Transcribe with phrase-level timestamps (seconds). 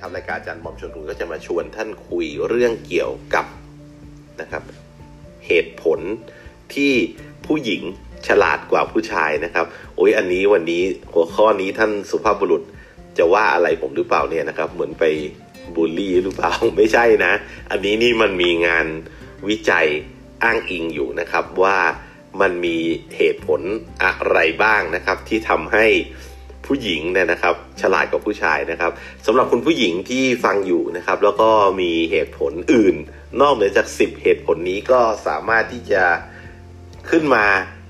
[0.00, 3.46] นะครับรายการอาจารย์บอมชวนคุยก็จะมาชวนท่านคุยเรื่องเกี่ยวกับ
[4.40, 4.62] นะครับ
[5.46, 6.00] เหตุผล
[6.74, 6.92] ที่
[7.46, 7.82] ผู้หญิง
[8.26, 9.66] ฉลาดกว่าผู้ชายนะครับ
[9.96, 10.82] โอ้ยอันนี้วันนี้
[11.12, 12.62] หัวข้อนี้ท่านสุภาพบุรุษ
[13.18, 15.04] จะว่าอะไรผมหรือเปล่าเนี่ยนะครับ เหมือนไป
[15.74, 17.32] บูลลี่หรือเปล่าไม่ใช่นะ
[17.70, 18.86] อันนี้นี่มันมีงาน
[19.48, 19.86] วิจัย
[20.42, 21.78] อ้างอิงอยู่นะครับว่า
[22.40, 22.76] มันมี
[23.16, 23.60] เหตุผล
[24.04, 25.86] อะไรบ้างนะครับ ที่ทำให้
[26.70, 28.92] ผู้หญิงเนี่ยนะครับ ฉลาดกว่าผู้ชายนะครับ
[29.26, 32.96] สำหรับคุณผู้หญิงที่ฟังอยู่นะครับ แล้วก็มีเหตุผลอื่น
[33.40, 36.04] นอกเหนือจาก 10 เหตุผลนี้ก็สามารถที่จะ
[37.10, 37.44] ขึ้นมา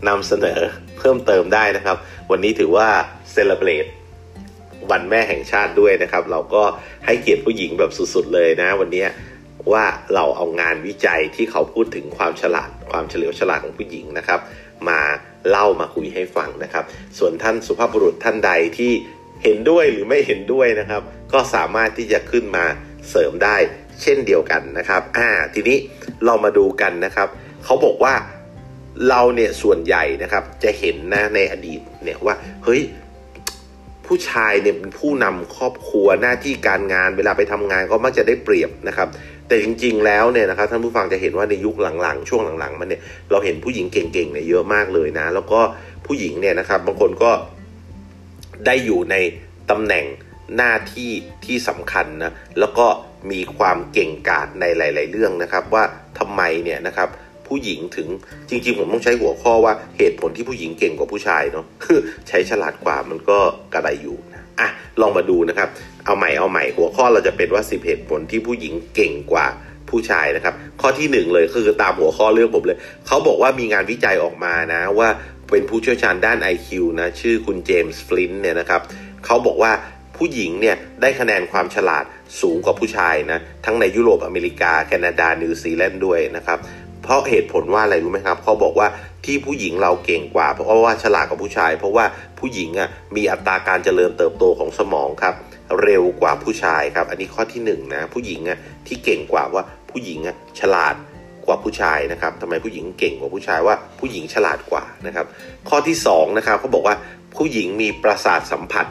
[0.08, 0.60] นำเสนอ
[0.98, 1.96] เพิ่มเติมได้นะครับ
[2.30, 2.88] วันนี้ถือว่า
[3.32, 3.86] เซเลบรต
[4.90, 6.62] วันแม่แห่งชาติด้วยนะครับ เราก็
[7.06, 9.06] ให้เกียรติผู้หญิงแบบสุดๆเลยนะ วันนี้
[9.72, 9.84] ว่า
[10.14, 14.40] เราเอางานวิจัยที่เขาพูดถึงความฉลาด ความเฉลียวฉลาดของผู้หญิงนะครับ
[14.88, 15.00] มา
[15.50, 16.84] เล่ามาคุยให้ฟังนะครับ
[17.18, 18.92] ส่วนท่านสุภาพบุรุษท่านใดที่
[19.45, 22.64] เห็นด้วยหรือไม่เห็นด้วยนะครับ ก็สามารถที่จะขึ้นมา
[23.10, 23.56] เสริมได้
[24.02, 25.76] เช่นเดียวกันนะครับอ่าทีนี้
[26.24, 27.28] เรามาดูกันนะครับ
[27.64, 28.14] เขาบอกว่า
[29.09, 32.82] เราเนี่ยส่วนใหญ่นะครับจะเห็นนะในอดีตเนี่ยว่าเฮ้ย
[34.06, 39.09] ผู้ชายเนี่ยเป็นผู้นำครอบครัวหน้าที่การงานเวลาไปทำงานก็มักจะได้เปรียบนะครับ
[39.51, 45.60] แต่จริงๆแล้วเนี่ยนะครับท่านผู้ฟังจะเห็นว่าในยุคหลังๆ ช่วงหลังๆมันเนี่ยเราเห็นผู้หญิงเก่งๆเนี่ยเยอะมากเลยนะ แล้วก็
[46.06, 47.30] ผู้หญิงเนี่ยนะครับบางคนก็
[48.66, 49.16] ได้อยู่ใน
[49.71, 50.04] ตำแหน่ง
[50.56, 51.10] หน้าที่
[51.45, 52.87] ที่สำคัญนะแล้วก็
[53.30, 55.84] มีความเก่งกาจในหลาย ๆ เรื่องนะครับ ว่า
[56.18, 57.09] ทำไมเนี่ยนะครับ
[57.48, 58.09] ผู้หญิงถึง
[58.48, 63.38] จริง ๆ ผมต้องใช้หัวข้อว่าเหตุผลที่ผู้หญิงเก่งกว่าผู้ชายเนาะคือใช้ฉลาดกว่ามันก็
[63.74, 64.69] กระไรอยู่นะอะ
[65.00, 65.69] ลองมาดูนะครับ
[66.10, 69.47] เอาใหม่เอาใหม่หัวข้อเราจะเป็นว่า 10 เหตุผลที่ผู้หญิงเก่งกว่า
[69.91, 75.08] ผู้ชายนะครับ ข้อที่หนึ่งเลยคือตามหัวข้อเรื่องผมเลย เขาบอกว่ามีงานวิจัยออกมานะว่า
[75.50, 76.69] เป็นผู้เชี่ยวชาญด้าน IQ
[77.00, 78.81] นะ ชื่อคุณเจมส์ฟลินเนี่ยนะครับ
[79.26, 79.72] เขาบอกว่า
[80.16, 82.04] ผู้หญิงเนี่ยได้คะแนนความฉลาด
[82.41, 86.59] สูงกว่าผู้ชายนะ ทั้งในยุโรปอเมริกา แคนาดา นิวซีแลนด์ด้วยนะครับ
[87.03, 88.88] เพราะเหตุผลว่าอะไรรู้ไหมครับเขาบอกว่า
[89.25, 92.04] ที่ผู้หญิงเราเก่งกว่า เพราะว่าฉลาดกว่าผู้ชาย เพราะว่า
[92.38, 95.34] ผู้หญิงอะมีอัตราการเจริญเติบโตของสมองครับ
[95.82, 100.94] เร็วกว่าผู้ชายครับ อันนี้ข้อที่หนึ่งนะผู้หญิงอะที่เก่งกว่าว่าผู้หญิงอะฉลาด
[101.47, 105.26] กว่าผู้ชายนะครับทำไมผู้หญิงเก่งกว่าผู้ชายว่าผู้หญิงฉลาดกว่านะครับ
[105.69, 106.97] ข้อที่สองนะครับเขาบอกว่า
[107.36, 108.86] ผู้หญิงมีประสาทสัมผัส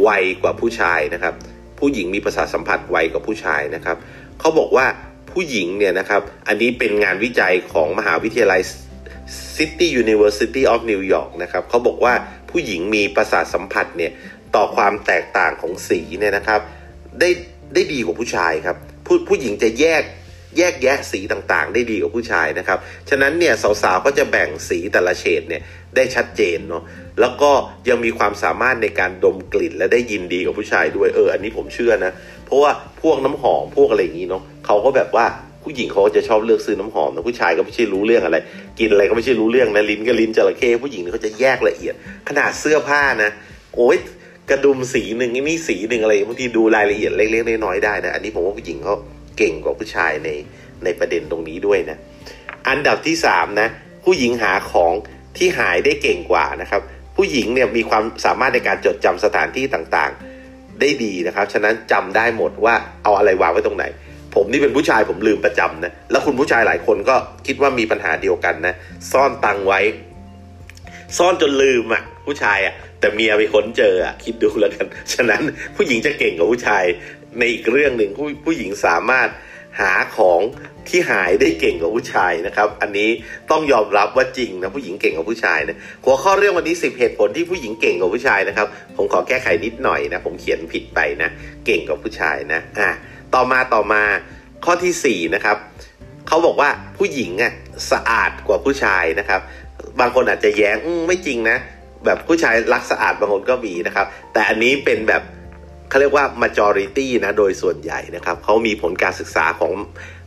[0.00, 0.08] ไว
[0.42, 1.34] กว่าผู้ชายนะครับ
[1.78, 3.96] ผู้หญิงมีประสาทสัมผัสไวกว่าผู้ชายนะครับ
[4.40, 4.86] เขาบอกว่า
[5.32, 8.60] ผู้หญิงเนี่ยนะครับอันนี้เป็นงานวิจัยของมหาวิทยาลัย
[9.56, 12.14] City University of New York นะครับเขาบอกว่า
[12.50, 14.12] ผู้หญิงมีประสาทสัมผัสเนี่ย
[14.56, 16.60] ต่อความแตกต่างของสีเนี่ยนะครับ
[17.20, 17.28] ได้
[17.74, 20.02] ได้ดีกว่าผู้ชายครับ ผู้ผู้หญิงจะแยก
[20.58, 22.78] แยกแยะสีต่างๆ ได้ดีกว่าผู้ชายนะครับ
[23.10, 25.62] ฉะนั้นเนี่ยสาวๆก็จะแบ่งสีแต่ละเฉดเนี่ย
[25.96, 26.82] ได้ชัดเจนเนาะ
[27.20, 27.50] แล้วก็
[27.88, 32.12] ยังมีความสามารถในการดมกลิ่นและได้ยินดีกว่าผู้ชายด้วย เออ อันนี้ผมเชื่อนะ
[32.46, 32.70] เพราะว่า
[33.02, 35.26] พวกน้ำหอมพวกอะไรอย่างนี้เนาะเขาก็แบบว่า
[35.64, 38.38] ผู้หญิงเขาจะชอบเลือกซื้อน้ำหอมนะผู้ชายก็ไม่ใช่รู้เรื่องอะไร
[38.78, 41.94] กินอะไรก็ไม่ใช่รู้เรื่องนะลิ้นก็ลิ้นจระเข้ผู้หญิงเขาจะแยกละเอียด
[42.28, 43.30] ขนาดเสื้อผ้านะ
[43.76, 43.98] โอ้ย
[44.50, 48.94] กระดุมสีหนึ่งนี่สีหนึ่งอะไรบางทีดูรายละเอียดเล็กๆน้อยๆได้นะอันนี้ผมว่าผู้หญิงเขา
[49.38, 50.28] เก่งกว่าผู้ชายใน
[50.84, 51.98] ในประเด็นตรงนี้ด้วยนะ
[52.68, 53.68] อันดับที่สามนะ
[54.04, 54.92] ผู้หญิงหาของ
[55.36, 56.82] ที่หายได้เก่งกว่านะครับ
[57.16, 63.84] ผู้หญิงเนี่ยมีความสามารถในการจดจำสถานที่ต่างๆ ได้ดีนะครับ ฉะนั้นจำได้หมดว่าเอาอะไรวางไว้ตรงไหน
[64.34, 68.74] ผมนี่เป็นผู้ชายผมลืมประจำนะแล้วคุณผู้ชายหลายคนก็คิดว่ามีปัญหาเดียวกันนะ
[69.12, 69.80] ซ่อนตังไว้
[71.18, 75.42] ซ่อนจนลืมอะ ผู้ชายอะแต่เมียไปค้นเจออะคิดดูแล้วกัน ฉะนั้น
[75.76, 76.84] ผู้หญิงจะเก่งกว่าผู้ชาย
[77.38, 79.28] ในอีกเรื่องหนึ่งผู้ผู้หญิงสามารถ
[79.80, 80.40] หาของ
[80.88, 83.10] ที่หายได้เก่งกว่าผู้ชายนะครับ อันนี้
[83.50, 88.66] ต้องยอมรับว่าจริงนะผู้หญิงเก่งกว่าผู้ชายนะหัวข้อเรื่องวันนี้ 10 เหตุผลที่ผู้หญิงเก่งกว่าผู้ชายนะครับ
[88.96, 91.30] ผมขอแก้ไขนิดหน่อยนะผมเขียนผิดไปนะ
[91.66, 92.90] เก่งกว่าผู้ชายนะอะ
[93.34, 94.02] ต่อมาต่อมา
[94.64, 95.56] ข้อที่4นะครับ
[96.28, 97.52] เขาบอกว่าผู้หญิงอะ
[97.90, 99.40] สะอาดกว่าผู้ชายนะครับ
[100.00, 100.76] บางคนอาจจะแย้ง
[101.06, 101.56] ไม่จริงนะ
[102.04, 105.22] แบบผู้ชายรักสะอาดบางคนก็มีนะครับ แต่อันนี้เป็นแบบ
[105.88, 109.72] เขาเรียกว่า majority นะโดยส่วนใหญ่นะครับเขามีผลการศึกษาของ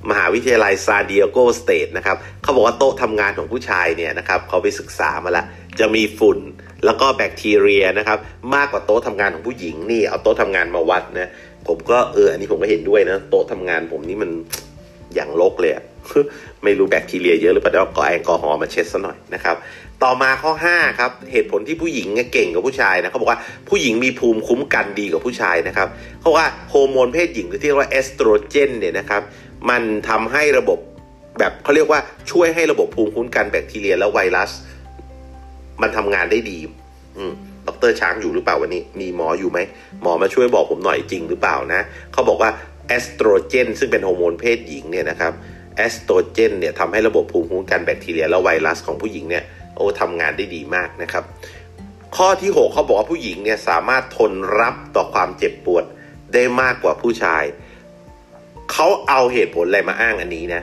[0.09, 5.45] มหาวิทยาลัยซาเดียโกสเตทนะครับเขาบอกว่าโต๊ะทำงานของผู้ชายเนี่ยนะครับเขาไปศึกษามาแล้ว
[5.79, 6.39] จะมีฝุ่น
[6.85, 8.17] แล้วก็แบคทีเรียนะครับ
[8.55, 11.29] มากกว่าโต๊ะทำงานของผู้หญิงนี่เอาโต๊ะทำงานมาวัดนะ
[11.67, 14.29] ผมก็เอออันนี้ผมก็เห็นด้วยนะโต๊ะทำงานผมนี่มัน
[15.15, 15.73] อย่างรกเลย
[16.63, 19.55] ไม่รู้แบคทีเรียเยอะหรือเปล่าก็แอลกอฮอล์มาเช็ดซะหน่อยนะครับ
[20.03, 23.39] ต่อมาข้อ5ครับเหตุผลที่ผู้หญิงเก่งกว่าผู้ชายนะเขาบอกว่า
[23.69, 25.87] ผู้หญิงมีภูมิคุ้มกันดีกว่าผู้ชายนะครับ
[26.21, 29.21] เขาว่าโฮอร์โมนเพศหญิงหรือที่เรียกว่าเอสโตรเจนเนี่ยนะครับ
[29.69, 30.79] มันทำให้ระบบ
[31.39, 31.99] แบบเขาเรียกว่า
[32.31, 34.51] ช่วยให้ระบบภูมิคุ้มกันแบคทีเรียและไวรัส
[35.81, 36.57] มันทำงานได้ดี
[37.17, 37.33] อืม
[37.67, 39.59] ดรช้างอยู่หรือเปล่าวันนี้ มีหมออยู่ไหม
[40.01, 41.81] หมอมาช่วยบอกผมหน่อยจริงหรือเปล่านะ
[42.13, 42.51] เขาบอกว่า
[42.87, 45.33] เอสโตรเจนซึ่งเป็นฮอร์โมนเพศหญิงเนี่ยนะครับ
[45.75, 49.43] เอสโตรเจนเนี่ยทำให้ระบบภูมิคุ้มกันแบคทีเรียและไวรัสของผู้หญิงเนี่ย
[49.75, 51.23] โอ้ทำงานได้ดีมากนะครับ
[52.15, 55.83] ข้อที่ 6 เขาบอกว่าผู้หญิงเนี่ยสามารถทนรับต่อความเจ็บปวด
[56.33, 57.43] ได้มากกว่าผู้ชาย
[58.71, 60.61] เขาเอาเหตุผลอะไรมาอ้างอันนี้นะ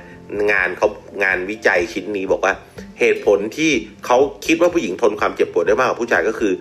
[0.53, 0.89] งานเขา
[1.23, 2.55] งานวิจัยชิ้นนี้บอกว่า
[3.01, 3.73] เหตุผลที่
[4.07, 6.53] เขาคิดว่าผู้หญิงทนความเจ็บปวดได้มากกว่าผู้ชายก็คือ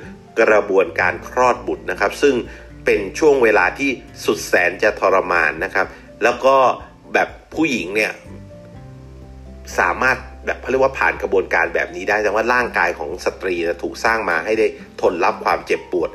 [0.41, 2.35] กระบวนการคลอดบุตรนะครับ ซึ่ง
[2.85, 3.89] เป็นช่วงเวลาที่
[4.25, 5.87] สุดแสนจะทรมานนะครับ
[6.23, 6.55] แล้วก็
[7.13, 8.11] แบบผู้หญิงเนี่ย
[9.79, 14.67] สามารถแบบเขาเรียกว่าผ่านกระบวนการแบบนี้ได้แต่ว่าร่างกายของสตรีนะถูกสร้างมาให้ได้
[15.01, 16.09] ทนรับความเจ็บปวด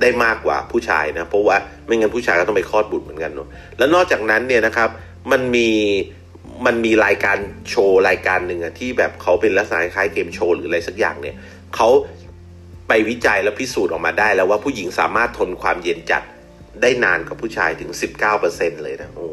[0.00, 1.56] ได้มากกว่าผู้ชายนะ เพราะว่า
[1.86, 3.48] ไม่งั้นผู้ชายก็ต้องไปคลอดบุตรเหมือนกันเนาะ
[3.78, 4.88] แล้วนอกจากนั้นเนี่ยนะครับ
[5.32, 5.68] มันมี
[6.66, 7.38] มันมีรายการ
[7.68, 11.36] โชว์รายการหนึ่งอะที่แบบเขาเป็นลักษณะคล้ายเกมโชว์หรืออะไรสักอย่างเนี่ย
[11.76, 11.88] เขา
[12.88, 16.22] ไปวิจัยแล้วพิสูจน์ออกมาได้แล้วว่าผู้หญิงสามารถทนความเย็นจัด
[16.82, 17.90] ได้นานกว่าผู้ชายถึง
[18.36, 19.28] 19%เลยนะโอ้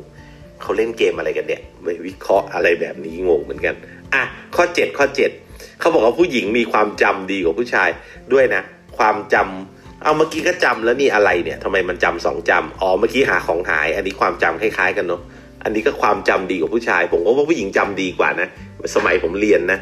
[0.62, 3.76] เขาเล่นเกมอะไรกันเนี่ยไปวิเคราะห์อะไรแบบนี้งงเหมือนกัน
[4.14, 4.24] อะ
[4.56, 5.06] ข้อ 7 ข้อ
[5.44, 7.90] 7 เขาบอกว่าผู้หญิงมีความจำดีกว่าผู้ชาย
[8.34, 8.62] ด้วยนะ
[8.98, 15.22] ความจำเอาเมื่อกี้ก็จำแล้วนี่อะไรเนี่ยทำไมมันจำสองจำอ๋อเมื่อกี้หาของหาย อันนี้ความจำคล้ายๆ กันเนาะ
[15.64, 18.48] อันนี้ก็ความจำดีกว่าผู้ชาย ผมก็ว่าผู้หญิงจำดีกว่านะ
[18.96, 19.80] สมัยผมเรียนนะ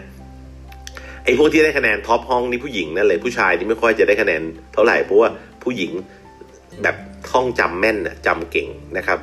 [1.23, 4.41] ไอ้พวกที่ได้คะแนนท็อปห้องนี่ผู้หญิงนั่นเลยผู้ชายนี่ไม่ค่อยจะได้คะแนน
[4.73, 5.29] เท่าไหร่เพราะว่า
[5.63, 5.91] ผู้หญิง
[6.83, 6.95] แบบ
[7.31, 8.67] ท่องจำแม่นนะจำเก่ง
[8.97, 9.19] นะครับ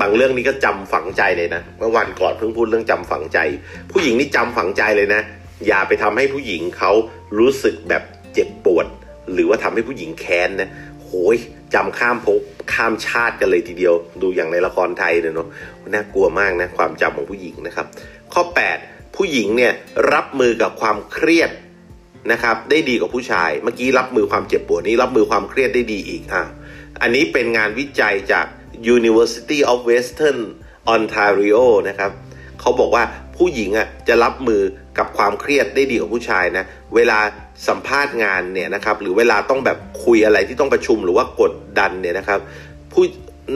[0.00, 3.38] บางเรื่องนี้ก็จำฝังใจเลยนะเมื่อวันก่อนเพิ่งพูดเรื่องจำฝังใจ
[3.92, 5.22] ผู้หญิงนี่จำฝังใจเลยนะ
[5.66, 6.92] อย่าไปทำให้ผู้หญิงเขา
[7.38, 8.02] รู้สึกแบบ
[8.34, 8.86] เจ็บปวด
[9.32, 10.70] หรือว่าทำให้ผู้หญิงแค้นนะ
[11.02, 11.36] โหย
[11.74, 12.42] จำข้ามภพ
[12.72, 15.48] ข้ามชาติกันเลยทีเดียว ดูอย่างในละครไทยเนี่ยเนาะ
[15.88, 17.86] น่ากลัวมากนะความจำของผู้หญิงนะครับ
[18.32, 18.42] ข้อ
[18.80, 19.72] 8 ผู้หญิงเนี่ย
[20.12, 21.50] รับมือกับความเครียด
[22.32, 26.42] นะครับ ได้ดีกว่าผู้ชาย เมื่อกี้รับมือความเจ็บปวดนี้รับมือความเครียดได้ดีอีกอะ
[27.02, 28.46] อันนี้เป็นงานวิจัยจาก
[28.96, 30.38] University of Western
[30.94, 32.10] Ontario นะครับ
[32.60, 33.04] เขาบอกว่า
[33.36, 34.62] ผู้หญิงอะจะรับมือ
[34.98, 36.64] กับความเครียดได้ดีกว่าผู้ชายนะ
[36.94, 37.18] เวลา
[37.68, 42.40] สัมภาษณ์งานเนี่ยนะครับ หรือเวลาต้องแบบคุยอะไรที่ต้องประชุมหรือว่ากดดันเนี่ยนะครับ
[42.92, 43.04] ผู้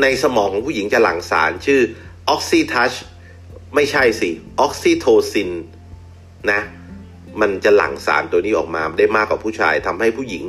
[0.02, 1.80] ในสมองของผู้หญิงจะหลั่งสารชื่อ
[2.28, 2.92] ออกซิทัช
[3.74, 4.30] ไม่ใช่สิ
[4.60, 5.50] ออกซิโทซิน
[6.52, 6.60] นะ
[7.40, 10.44] มันจะหลั่งสารตัวนี้ออกมาได้มากกว่าผู้ชายทำให้ผู้หญิง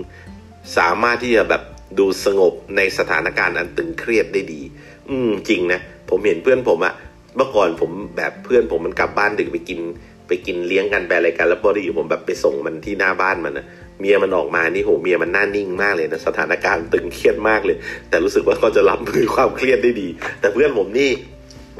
[0.77, 1.61] สามารถที่จะแบบ
[1.99, 4.61] ดูสงบในสถานการณ์อันตึงเครียดได้ดี
[5.09, 5.79] อืมจริงนะ
[6.09, 6.93] ผมเห็นเพื่อนผมอะ
[7.35, 9.79] เมื่อก่อนผมแบบเพื่อนผมมันกลับบ้านดึกไปกิน
[10.27, 13.65] ไปกินเลี้ยงกันไปอะไรกัน แล้วพอดีผมแบบไปส่งมันที่หน้าบ้านมันนะ
[13.99, 17.77] เมียมันออกมานี่โหเมียมันหน้านิ่งมากเลยนะสถานการณ์ตึงเครียดมากเลย
[18.09, 20.07] แต่รู้สึกว่าเขาจะรับมือความเครียดได้ดี
[20.39, 21.09] แต่เพื่อนผมนี่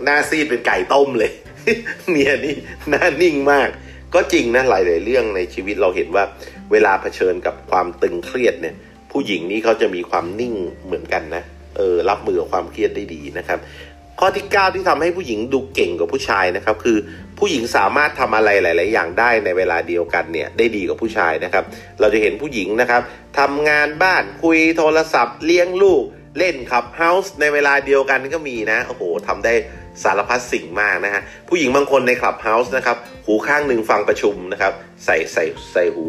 [0.04, 1.32] หน้าซีดเป็นไก่ต้มเลย
[2.10, 2.56] เมียนี่
[2.90, 3.70] หน้านิ่งมาก
[4.14, 6.24] ก็จริงนะหลาย ๆ เรื่องในชีวิตเราเห็นว่า
[6.72, 8.76] เวลาเผชิญกับความตึงเครียดเนี่ย
[9.14, 10.54] ผู้หญิงนี่เขาจะมีความนิ่ง
[10.86, 11.44] เหมือนกันนะ
[11.78, 13.60] เออรับมือกับความเครียดได้ดีนะครับ
[14.20, 16.98] ข้อที่ 9 ที่ทำให้ผู้หญิงดูเก่งกว่าผู้ชายนะครับ คือ
[17.40, 21.64] ผู้หญิงสามารถทำอะไรหลาย ๆ อย่างได้ในเวลาเดียวกันเนี่ยได้ดีกว่าผู้ชายนะครับ
[22.00, 23.02] เราจะเห็นผู้หญิงนะครับ
[23.40, 26.04] ทำงานบ้านคุยโทรศัพท์ เลี้ยงลูก
[26.38, 29.54] เล่นขับเฮาส์ในเวลาเดียวกันก็มีนะโอ้โหทำได้
[30.04, 34.74] สารพัดสิ่งมากนะฮะผู้หญิงบางคนในคลับเฮาส์นะครับหูข้างหนึ่งฟังประชุมนะครับ
[35.06, 35.44] ใส่ใส่
[35.74, 36.06] ใส่หู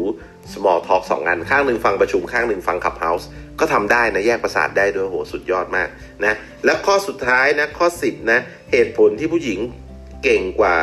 [0.53, 3.27] small talk สองอัน ข้างหนึ่งฟังประชุมข้างหนึ่งฟังขับเฮาส์
[3.59, 5.89] ก็ทำได้นะ แยกประสาทได้ด้วยโหสุดยอดมาก
[6.25, 6.33] นะ
[6.65, 8.39] แล้วข้อสุดท้ายนะ ข้อ 10 นะ
[8.71, 9.59] เหตุผลที่ผู้หญิง
[10.23, 10.75] เก่งกว่า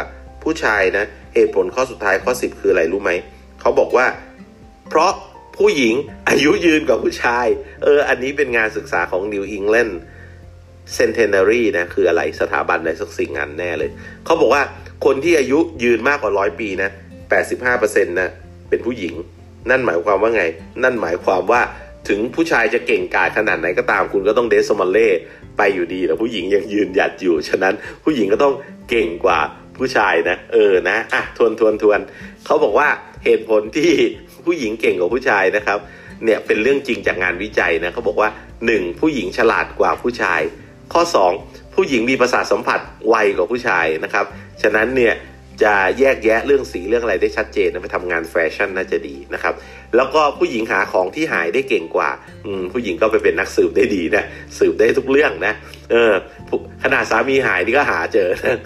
[0.42, 1.04] ผู้ชายนะ
[1.34, 3.10] เหตุผลข้อสุดท้ายข้อ 10 คืออะไรรู้ไหม
[3.60, 4.06] เขาบอกว่า
[4.88, 5.12] เพราะ
[5.58, 5.94] ผู้หญิง
[6.30, 7.46] อายุยืนกว่าผู้ชาย
[7.82, 9.92] เออ อันนี้เป็นงานศึกษาของ New England
[10.98, 13.90] Centenary นะ คืออะไรสถาบันอะไรสักสิ่งงานแน่เลย
[14.24, 14.62] เขาบอกว่า
[15.04, 16.90] คนที่อายุยืนมากกว่าร้อยปีนะ
[17.50, 18.30] 85%นะ
[18.68, 19.14] เป็นผู้หญิง
[19.70, 20.42] นั่นหมายความว่าไง
[20.82, 21.60] นั่นหมายความว่า
[22.08, 25.08] ถึงผู้ชายจะเก่งกาจขนาดไหนก็ตามคุณก็ต้องเดซมอลเล่
[25.58, 28.54] ไปอยู่ดีแต่ผู้หญิงยังยืนหยัดอยู่ ฉะนั้นผู้หญิงก็ต้อง
[28.90, 29.38] เก่งกว่า
[29.78, 32.00] ผู้ชายนะเออนะอะทวนทวนทวน
[32.46, 32.88] เขาบอกว่า
[33.24, 33.92] เหตุผลที่
[34.46, 35.78] ผู้หญิงเก่งกว่าผู้ชายนะครับ
[36.24, 38.30] เนี่ยเป็นเรื่องจริงจากงานวิจัยนะเขาบอกว่า
[38.64, 39.00] 1.
[39.00, 40.40] ผู้หญิงฉลาดกว่าผู้ชาย
[40.92, 41.02] ข้อ
[41.38, 44.24] 2 ผู้หญิงมีประสาทสัมผัสไวกว่าผู้ชายนะครับ
[44.62, 45.14] ฉะนั้นเนี่ย
[45.62, 49.54] จะแยกแยะเรื่องสีเรื่องอะไรได้ชัดเจนนะไปทำงานแฟชั่นน่าจะดีนะครับ
[49.96, 52.10] แล้วก็ผู้หญิงหาของที่หายได้เก่งกว่า
[52.72, 54.24] ผู้หญิงก็ไปเป็นนักสืบได้ดีนะ
[54.58, 55.52] สืบได้ทุกเรื่องนะ
[55.90, 56.12] เออ
[56.82, 58.58] ขนาดสามีหายนี่ก็หาเจอนะ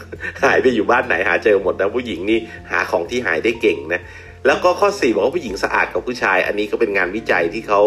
[0.45, 2.39] หายไปอยู่บ้านไหนหาเจอหมดนะผู้หญิงนี่
[2.71, 4.01] หาของที่หายได้เก่งนะ
[4.47, 7.83] แล้วก็ข้อ4บอกว่าผู้หญิงสะอาดกว่าผู้ชาย อันนี้ก็เป็นงานวิจัยที่เขา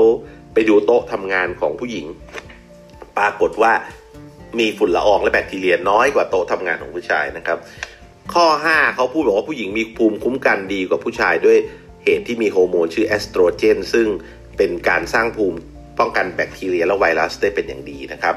[0.53, 2.05] ไปดูโต๊ะทำงานของผู้หญิง
[3.17, 3.73] ปรากฏว่า
[4.59, 7.57] มีฝุ่นละอองและแบคทีเรียน้อยกว่าโต๊ะทำงานของผู้ชายนะครับ
[8.33, 11.57] ข้อ 5 เขาพูดบอกว่าผู้หญิงมีภูมิคุ้มกันดีกว่าผู้ชายด้วย
[12.03, 14.07] เหตุที่มีฮอร์โมนชื่อเอสโตรเจน ซึ่ง
[14.57, 15.57] เป็นการสร้างภูมิ
[15.99, 18.35] ป้องกันแบคทีเรียและไวรัสได้เป็นอย่างดีนะครับ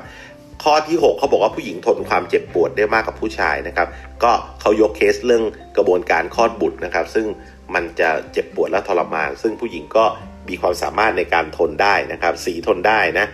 [0.62, 3.88] ข้อที่ 6 เขาบอกว่าผู้หญิงทนความเจ็บปวดได้มากกว่าผู้ชายนะครับ
[4.22, 5.44] ก็เขายกเคสเรื่อง
[5.76, 7.26] กระบวนการคลอดบุตรนะครับ ซึ่ง
[7.74, 10.04] มันจะเจ็บปวดและทรมาน ซึ่งผู้หญิงก็
[10.48, 13.26] มีความสามารถในการทนได้นะครับสีทนได้นะ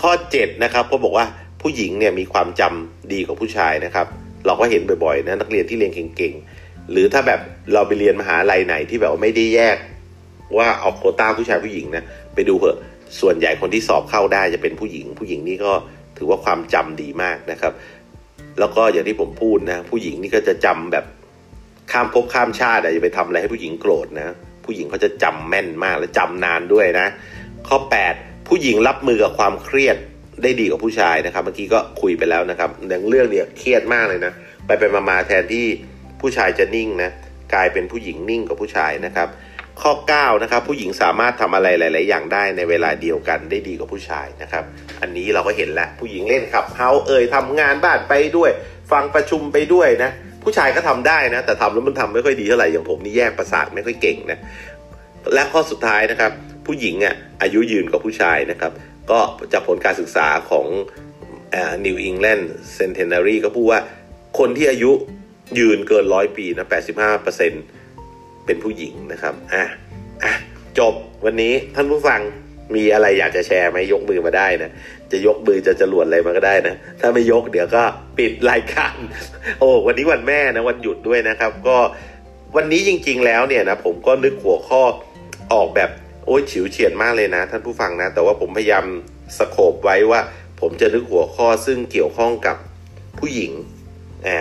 [0.00, 1.26] ข้อ7นะครับเขาบอกว่า
[1.62, 4.06] ผู้หญิงเนี่ยมีความจำดีกว่าผู้ชายนะครับ
[4.48, 7.40] เราก็เห็นบ่อยๆนะนักเรียนที่เรียนเก่งๆ หรือถ้าแบบ
[7.72, 9.76] เราไปเรียนมหาลัยไหนที่แบบไม่ได้แยก
[10.56, 12.78] ว่าเอาโคต้าผู้ชายผู้หญิงนะไปดูเถอะ
[13.20, 15.72] ส่วนใหญ่คนที่สอบเข้าได้จะเป็นผู้หญิง ผู้หญิงนี่ก็
[16.18, 17.72] ถือว่าความจำดีมากนะครับ
[18.60, 21.04] แล้วก็อย่างที่ผมพูดนะผู้หญิงนี่ก็จะจำแบบ
[21.92, 27.06] ข้ามภพข้ามชาติอย่าไปทำอะไรให้ผู้หญิงโกรธนะ ผู้หญิงเขาจะจำแม่นมากและจำนานด้วยนะ
[27.68, 27.78] ข้อ
[28.12, 29.96] 8 ผู้หญิงรับมือกับความเครียด
[30.42, 34.32] ได้ดีกว่าผู้ชายนะครับ เมื่อกี้ก็คุยไปแล้วนะครับอย่างเรื่องเนี่ยเครียดมากเลยนะ
[34.66, 35.66] ไปไปมาแทนที่
[36.20, 37.10] ผู้ชายจะนิ่งนะ
[37.54, 39.28] กลายเป็นผู้หญิงนิ่งกว่าผู้ชายนะครับ
[39.80, 44.64] ข้อ9นะครับผู้หญิงสามารถทำอะไรหลาย ๆ อย่างได้ในเวลาเดียวกันได้ดีกว่าผู้ชายนะครับ
[45.00, 48.50] อันนี้เราก็เห็นแล้วผู้หญิงเล่นขับเฮาเอ่ยทำงานบ้านไปด้วย
[48.92, 50.10] ฟังประชุมไปด้วยนะ
[50.42, 54.38] ผู้ชายก็ทำได้นะ แต่ทำแล้วมันทำไม่ค่อยดีเท่าไหร่อย่างผมนี่แยกประสาทไม่ค่อยเก่งนะ
[55.34, 56.32] และข้อสุดท้ายนะครับ
[56.66, 58.72] ผู้หญิงอะอายุยืนกว่าผู้ชายนะครับ
[59.10, 59.20] ก็
[59.52, 60.66] จากผลการศึกษาของ
[61.86, 62.44] New England
[62.78, 63.80] Centenary ก็พูดว่า
[64.38, 64.92] คนที่อายุ
[65.58, 66.66] ยืนเกินร้อยปีนะ
[67.76, 69.64] 85%เป็นผู้หญิงนะครับ อะ
[70.24, 70.32] อะ
[70.78, 72.20] จบวันนี้ท่านผู้ฟัง
[72.74, 74.70] มีอะไรอยากจะแชร์ไหมยกมือมาได้นะ
[75.12, 77.82] จะยกมือจะจรวดอะไรมาก็ได้นะ ถ้าไม่ยกเดี๋ยวก็
[78.18, 78.96] ปิดรายการ
[79.58, 81.78] โอ้วันนี้วันแม่นะวันหยุดด้วยนะครับ ก็
[82.56, 84.82] วันนี้จริง ๆ แล้วเนี่ยนะผมก็นึกหัวข้อ
[85.52, 85.90] ออกแบบ
[86.28, 88.84] โอ้ยฉิวเฉียดมากเลยนะ ท่านผู้ฟังนะ แต่ว่าผมพยายาม
[89.38, 90.20] สโคบไว้ว่า
[90.60, 92.56] ผมจะนึกหัวข้อซึ่งเกี่ยวข้องกับ
[93.18, 93.52] ผู้หญิง
[94.26, 94.40] อ่า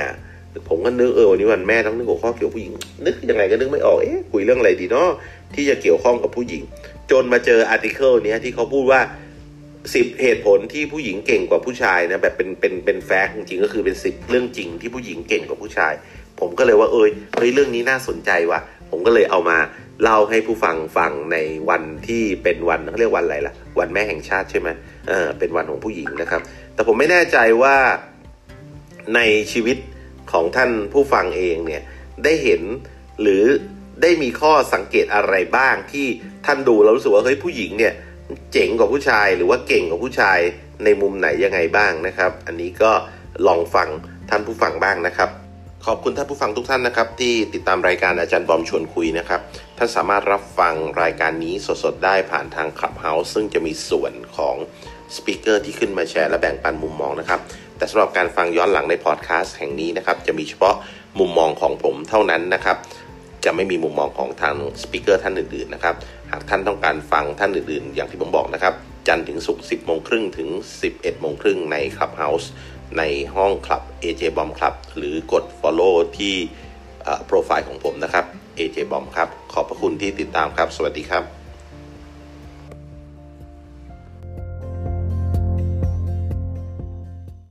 [0.69, 2.73] ผมก็นึกเออวันนี้วันแม่ต้องนึกหัวข้อเกี่ยวผู้หญิง
[3.05, 5.09] นึกยังไงก็นึกไม่ออกเอ๊ะคุยเรื่องอะไรดีเนาะ
[5.55, 6.63] ที่จะเกี่ยวข้องกับผู้หญิง
[7.11, 9.01] จนมาเจอ article นี้ที่เขาพูดว่า
[9.95, 15.93] สิบเหตุผลที่ผู้หญิงเก่งกว่าผู้ชายนะแบบเป็นเป็นเป็น fact จริงก็คือเป็นสิบเรื่องจริงที่ผู้หญิงเก่งกว่าผู้ชาย
[16.39, 18.59] ผมก็เลยว่าเอยเฮ้ยเรื่องนี้น่าสนใจว่ะ
[18.91, 19.57] ผมก็เลยเอามา
[20.03, 21.37] เล่าให้ผู้ฟังฟังใน
[21.69, 24.69] วันที่เป็นวันเขาเรียกวันอะไรล่ะ วันแม่แห่งชาติใช่ไหม
[25.07, 26.41] เออเป็นวันของผู้หญิงนะครับ
[26.73, 27.75] แต่ผมไม่แน่ใจว่า
[29.15, 29.19] ใน
[29.51, 29.77] ชีวิต
[30.31, 31.81] ของท่านผู้ฟังเองเนี่ย
[32.23, 32.61] ได้เห็น
[33.21, 33.43] หรือ
[34.01, 36.07] ได้มีข้อสังเกตอะไรบ้างที่
[36.45, 37.93] ท่านดูแล้วรู้สึกว่าเฮ้ยผู้หญิงเนี่ย
[38.51, 40.39] เจ๋งกว่าผู้ชายหรือว่าเก่งกว่าผู้ชาย
[40.83, 42.91] ในมุมไหนยังไงบ้างนะครับ อันนี้ก็
[43.47, 43.87] ลองฟัง
[44.29, 45.29] ท่านผู้ฟังบ้างนะครับ
[45.91, 49.41] ขอบคุณท่านผู้ฟังทุกท่านนะครับ ที่ติดตามรายการอาจารย์บอมชวนคุยนะครับ
[49.77, 51.53] ท่านสามารถรับฟังรายการนี้
[51.83, 54.55] สดๆ ได้ผ่านทาง Clubhouse ซึ่งจะมีส่วนของ
[55.15, 57.39] speaker ที่ขึ้นมาแชร์และแบ่งปันมุมมองนะครับ
[57.77, 60.75] แต่สำหรับการฟังย้อนหลังในพอดแคสต์แห่งนี้นะครับ จะมีเฉพาะ
[61.19, 62.77] มุมมองของผมเท่านั้นนะครับ
[63.45, 65.95] จะไม่มีมุมมองของทาง speaker ท่านอื่นๆนะครับ
[66.31, 68.73] หากท่านต้องการฟังท่านอื่นๆ อย่างที่ผมบอกนะครับ
[69.07, 70.49] จันทร์ถึงศุกร์10โมงครึ่งถึง
[70.85, 72.47] 11โมงครึ่งใน Clubhouse
[72.97, 73.03] ใน
[73.35, 76.35] ห้องคลับ AJ Bomb Club หรือกด Follow ที่
[77.25, 78.25] โปรไฟล์ของผมนะครับ
[78.57, 81.36] AJ Bomb ครับ ขอบพระคุณที่ติดตามครับ สวัสดีครับ